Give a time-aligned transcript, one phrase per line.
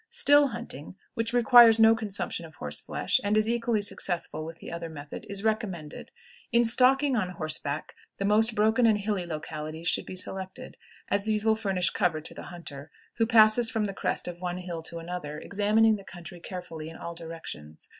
[0.09, 4.71] Still hunting, which requires no consumption of horse flesh, and is equally successful with the
[4.71, 6.09] other method, is recommended.
[6.51, 10.75] In stalking on horseback, the most broken and hilly localities should be selected,
[11.11, 14.57] as these will furnish cover to the hunter, who passes from the crest of one
[14.57, 17.87] hill to another, examining the country carefully in all directions.